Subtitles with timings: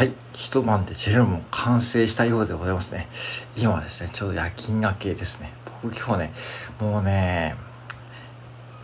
[0.00, 3.06] はい一晩でジェルモン完成したようでございますね
[3.54, 6.32] 今はですねちょうど夜勤明けですね僕今日ね
[6.80, 7.54] もうね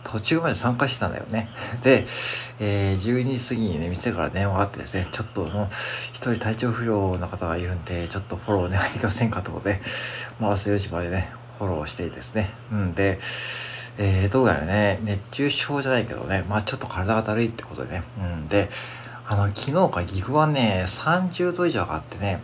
[0.03, 1.49] 途中まで参加してたんだよね。
[1.83, 2.05] で、
[2.59, 5.67] えー、12時過ぎにね、店から電話があってですね、ちょっともう、
[6.13, 9.81] 一人体調不良な方がいるんで、ちょっとフォローお願いできませんかということで、
[10.39, 12.51] まあ、朝4時までね、フォローしてですね。
[12.71, 13.19] うんで、
[13.97, 18.03] えー、どうやらね、熱中症じゃないけどね、まあちょっと体がだるいってことでね。
[18.17, 18.69] うんで、
[19.29, 22.39] あの、昨日か岐阜はね、30度以上上がってね、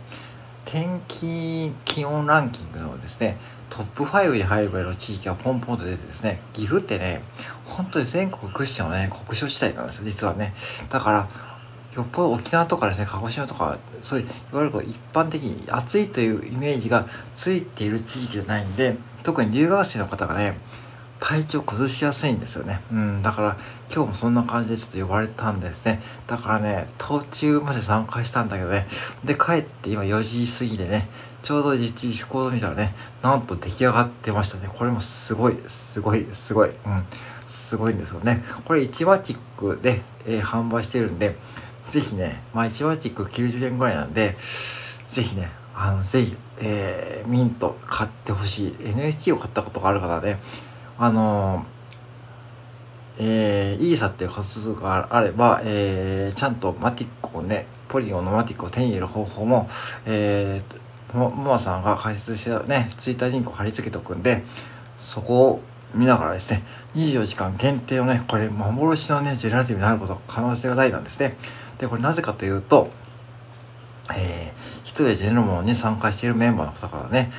[0.66, 3.38] 天気気温ランキングのですね、
[3.70, 7.22] トップ5に入るぐらいの地域がポンポンと出てですね、岐阜ってね、
[7.64, 10.52] 本当に全国屈指のね、国書地帯なんですよ、実はね。
[10.90, 11.28] だから、
[11.96, 20.58] よっぽど沖縄とかですね、鹿児島とか、そういう、いわゆるこう一般的に暑いというイメージがついている地域じゃないんで、特に留学生の方がね、
[21.24, 22.82] 体調崩しやすいんですよね。
[22.92, 23.56] うん、だから
[23.90, 26.02] 今日もそんな感じでちょっと呼ばれたんですね。
[26.26, 28.86] だからね、途中まで参加したんだけどね、
[29.24, 31.08] で帰って今4時過ぎでね、
[31.42, 34.68] ちょうど実地コード見たらね、なんと出来上がってましたね。
[34.70, 36.76] これもすごい、すごい、すごい、うん、
[37.46, 38.44] すごいんですよね。
[38.66, 41.36] これ1マチックで、えー、販売してるんで、
[41.88, 44.36] ぜひね、まあ1マチック90円ぐらいなんで、
[45.06, 48.70] ぜひね、あの、ぜひ、えー、ミント買ってほしい。
[48.72, 50.38] NFT を買ったことがある方ね、
[50.98, 51.66] あの
[53.16, 59.68] えー、イーサっていう仮数があれば、えー、ちゃんとマティックをね、ポリゴンのマティックを手に入れる方法も、
[60.04, 64.42] えー、も、もさんが解説してね、ツイッターリンクを貼り付けておくんで、
[64.98, 65.60] そこを
[65.94, 66.64] 見ながらですね、
[66.96, 71.36] 24時間限定のね、これ幻のね、ジェラティブになること可能性が大なんですね。
[71.78, 72.90] で、これなぜかというと、
[74.10, 77.30] えー、一人でジェノモンに参加しているメンバーの方からね、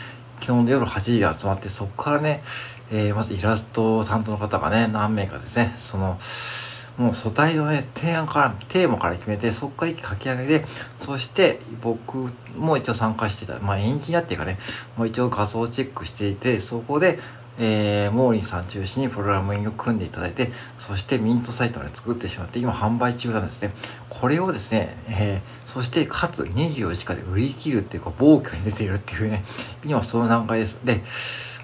[0.45, 2.43] 昨日の夜8時で集まって、そこからね、
[2.91, 6.19] えー、まずイラスト担当の方がね、何名かですね、その、
[6.99, 10.65] もう素体のね、提案から、テーマから決めて、そこから一気書き上げで、
[10.97, 14.59] そして僕も一応参加してた、まあエンジニアっていうかね、
[14.97, 17.17] もう一応画像チェックしていて、そこで、
[17.57, 23.71] えー、モーリンさん中心にプログラミングを組んでいただいて、そしてミントサイトで作ってしまって、今販売中なんですね。
[24.09, 29.43] これをですね、えー、そしてかつ24時間で売り切るっていうか、暴挙に出ているっていうね、
[29.85, 30.79] 今その段階です。
[30.83, 31.01] で、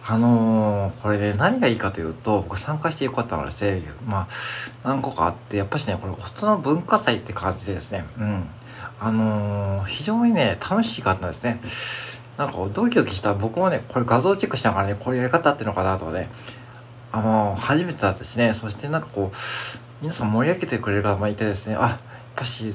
[0.08, 4.28] あのー、これで、ね、何がいいかというと、僕参加してよかったのはですね、ま
[4.84, 8.44] あ、何個かあって、やっぱしね、これ、大人の文化祭って感じでですね、うん。
[9.00, 11.62] あのー、非常にね、楽しかったですね。
[12.38, 13.34] なんかドキドキした。
[13.34, 16.30] 僕もね、これ画像チェックしながらね、こういうやり方っていうのかなとかね、
[17.12, 19.38] あの、初めてだったしね、そしてなんかこう、
[20.02, 22.00] 皆さん盛り上げてくれる方もいてですね、あ、やっ
[22.36, 22.74] ぱし、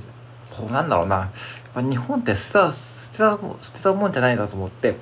[0.50, 1.30] こうなんだろうな、やっ
[1.74, 4.96] ぱ日本って捨てた、捨てた、捨てたもんじゃないなと思って、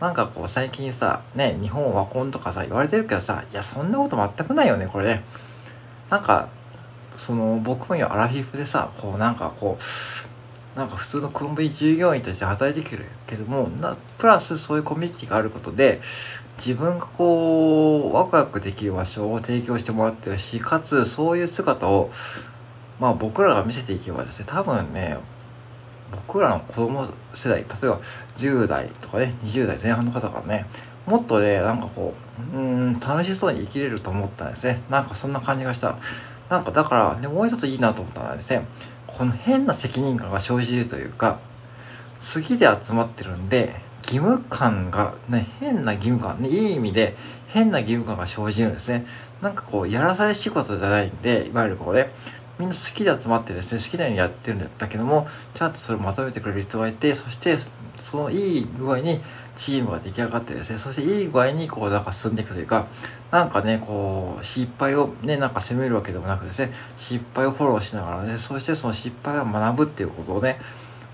[0.00, 5.24] なんかこう最近さ、ね、日本はコンとかさ、言われてるけどさ、いや、そんなこと全くないよね、これね。
[6.08, 6.48] なんか、
[7.16, 9.82] その、僕も今アラフィフでさ、こうなんかこう、
[10.78, 16.00] なんか普通のコンビニ従業員として働いてくるけども、なプラスそういうコミュニティがあることで、
[16.56, 22.12] 自分がこう、ワクワクできる場所を提供してもらってるし、かつそういう姿を、
[23.00, 25.18] まあ僕らが見せていけばですね、多分ね、
[26.12, 28.00] 僕らの子供世代例えば
[28.38, 30.64] 10代とかね20代前半の方がね
[31.04, 32.14] もっとねなんかこ
[32.54, 34.80] ううん楽しそうに生きれると思ったんですね。
[34.88, 35.98] なんかそんな感じがした。
[36.48, 38.64] なんかだから、ね、もう一ついいなと思ったのはですね
[39.08, 41.40] この変な責任感が生じるというか
[42.34, 47.16] 好きで集まってるんで義務感がね変な義務感ねいい意味で
[47.48, 49.06] 変な義務感が生じるんですね。
[49.40, 52.10] なんかこうやらされ仕事じゃないんでいわゆるこうね
[52.58, 57.56] みんな好きで集まってですね好きなようにやってるんだけどもちゃんとそれをまとめてくれる人がいてそして
[58.00, 59.20] そのいい具合に
[59.56, 62.86] チームが出来上がってですねそしていい具合にこうなんか進んでいくというか
[63.30, 70.58] なんかねこう失敗をねなんか責めるわけでもなくですね失敗をフォローしながらねそしてその失敗を学ぶっていうことをね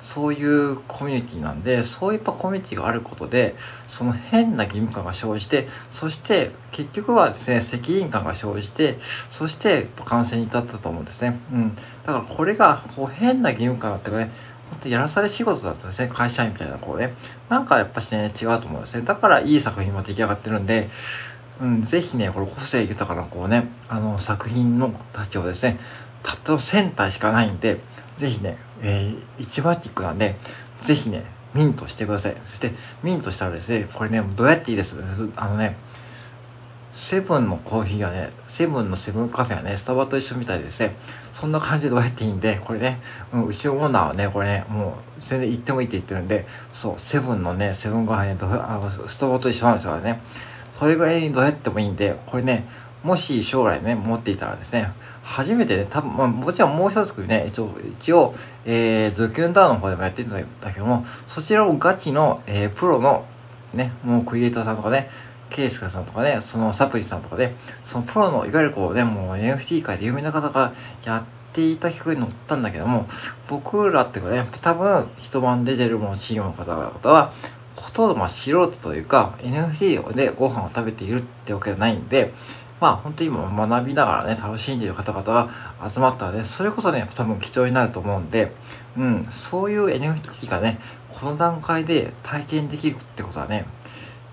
[0.04, 3.54] そういうコミュニティなんでそういったコミュニティがあることで
[3.88, 8.98] その変な義務感が生じてそして結局はですね責任感が生じて
[9.30, 11.38] そして感染に至ったと思うんですね。
[11.52, 11.80] うん、だ
[12.12, 14.30] からこれがこう変な義務感っていうかね
[14.70, 16.10] 本当やらされ仕事だったんですね。
[16.12, 17.14] 会社員みたいなこうね。
[17.48, 19.02] なんかやっぱしね違うと思うんですね。
[19.02, 20.88] だからいい作品も出来上がってるんで
[21.60, 25.78] うん、ぜひね、これ個性豊かなこうね、あの作品のたちをですね、
[26.22, 27.78] たったの1000体しかないんで、
[28.18, 30.36] ぜひね、えー、1バティックなんで、
[30.80, 31.22] ぜひね、
[31.54, 32.36] ミントしてください。
[32.44, 32.72] そして、
[33.04, 34.96] ミントしたらですね、これね、どうやっていいです？
[35.36, 35.76] あのね、
[36.94, 40.94] セブンのコーヒーはね、セブンのセブンカフェはね、スタバと一緒みたいですね。
[41.32, 43.00] そんな感じでどうやっていいんで、これね、
[43.32, 50.20] うん、うちのオーナーはね、これね、もう全然行ってもいいって言ってるんで、そう、セブンのね、セブンカフェね、どあのスタバと一緒なんですよ、あれね。
[50.78, 52.64] それぐらいにどうやってもいいんで、これね、
[53.02, 54.92] もし将来ね、持っていたらですね、
[55.24, 57.70] 初めてね、多分、まあ、もちろんもう一つね、一応、
[58.00, 63.24] 一応、えー、ズキュンダウンの方でもやってたんだけども、そちらをガチの、えー、プロの、
[63.72, 65.10] ね、もうクリエイターさんとかね、
[65.54, 67.54] ケイスカさんとかね、そのサプリさんとかで、
[67.84, 70.72] そのプロの、いわゆるこうね、もう NFT 界で有名な方が
[71.04, 73.06] やっていた企画に乗ったんだけども、
[73.48, 77.32] 僕らっていうかね、多分、一晩で出るものチームの方々は、
[77.76, 82.34] ほとんどまあ素人というか、NFT でご飯を食べているってわけじゃないんで、
[82.80, 85.48] まあ本当に今学びながらね、楽しんでいる方々が
[85.88, 88.50] 集まったので、それこそね、多分貴重になると思うんで、
[88.96, 90.80] うん、そういう NFT がね、
[91.12, 93.66] この段階で体験できるってことはね、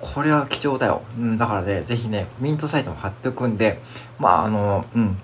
[0.02, 1.04] これは貴重だよ。
[1.18, 3.80] うん、だからね、ぜひね、ミントサイトも貼っておくんで、
[4.20, 5.18] まああの、うん、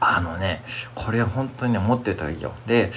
[0.00, 2.52] あのね、これ本当にね、持ってたらいいよ。
[2.66, 2.90] で、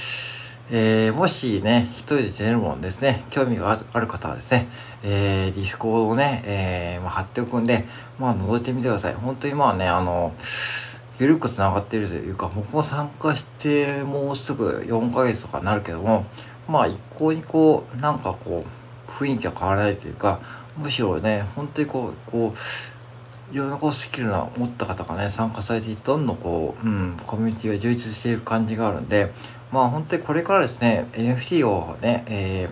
[0.72, 4.68] えー、もしね、一人で出るもんですね、興味がある方はですね、
[5.04, 7.86] えー、ディスコードをね、えー、まあ、貼っておくんで、
[8.18, 9.14] まあ、覗いてみてください。
[9.14, 10.34] 本当にまあね、あの、
[11.20, 16.26] ゆるく繋がってるというか、僕も参加してもうすぐ4ヶ月とかになるけども、
[16.68, 20.40] まあ、一向にこう、なんかこう、雰囲気は変わらないというか、
[20.78, 29.32] むしろね、本当にこう、こう、いろんなこうスキルを持った方がね、参加されていて、どんどんこう、うん、コミュニティが充実している感じがあるんで、
[29.72, 32.70] まあ本当にこれからですね、NFT をね、え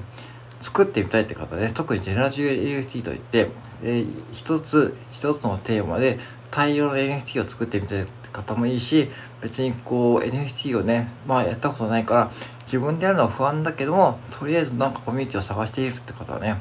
[0.62, 3.50] ー、作ってみたいって方で、特にジェネラティブ NFT といって、
[3.84, 6.18] えー、一つ一つのテーマで
[6.50, 9.10] 大量の NFT を作ってみたいって方もいいし
[9.42, 12.32] 別にこう NFT をねまあやったことないから
[12.66, 16.56] 自分でやるのは不安だけどもとりあえずなんかコミュニティを探しているって方はね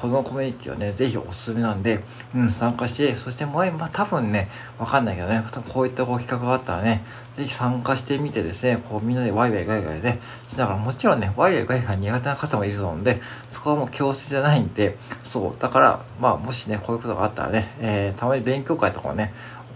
[0.00, 2.00] このコミュニティはね、ぜひおすすめなんで、
[2.34, 4.48] うん、参加して、そしてもう、まあ、多分ね、
[4.78, 7.02] わかんないけどね、こういったこう企画があったらね、
[7.36, 10.20] ぜひ参加してみてですね、こうみんなでワイワイガイガイね、
[10.50, 13.20] しながら、もちろんね、ワイワイガイガイ苦手な方もいると思うんで、
[13.50, 19.32] そこはもう強制じゃないんで、そう、だから、まあ、もしね、こういうことがあったらね、えー、たまに勉強会とかね、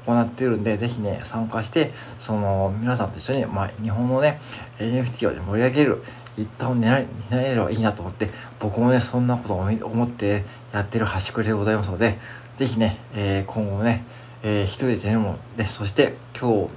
[0.07, 4.41] 行ってるんで、ぜひね、参加して、その、皆さんと一緒に、まあ、日本のね、
[4.79, 6.03] NFT を、ね、盛り上げる、
[6.37, 12.19] 一旦を狙えればいいなと思って、僕もね、そんなことを思ってやってる端くれでございますので、
[12.57, 14.05] ぜひね、えー、今後もね、
[14.43, 16.71] えー、一人で出るもので、そして今日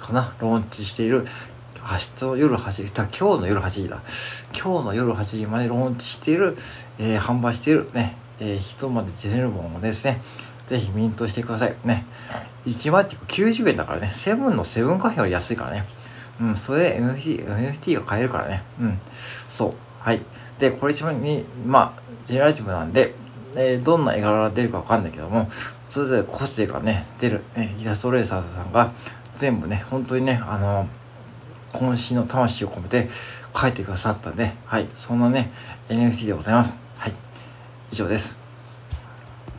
[0.00, 1.26] かな、ローンチしている、
[1.82, 4.02] 明日の夜8時、今日の夜8時だ。
[4.52, 6.56] 今日の夜8時までローンチしている、
[6.98, 10.20] えー、販売しているね、えー、人まで出れるものもですね、
[10.68, 11.74] ぜひミントしてください。
[11.84, 12.04] ね。
[12.66, 15.84] 1万って90円だからね、セブンのセブンカフェより安いからね。
[16.40, 18.62] うん、それで NFT、NFT が買えるからね。
[18.80, 18.98] うん。
[19.48, 19.74] そう。
[20.00, 20.20] はい。
[20.58, 23.14] で、これ一番に、まあ、ジェネラティブなんで、
[23.54, 25.50] えー、どんな絵柄が出るかわかんないけども、
[25.88, 28.92] それぞれ個性がね、出る、ね、イラストレーサーさんが、
[29.36, 30.88] 全部ね、本当にね、あの、
[31.72, 33.08] 渾身の魂を込めて
[33.54, 35.50] 書いてくださったんで、はい、そんなね、
[35.88, 36.74] NFT でございます。
[36.96, 37.14] はい、
[37.92, 38.39] 以上です。